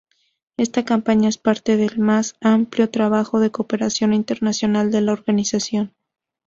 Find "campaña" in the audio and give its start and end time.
0.83-1.29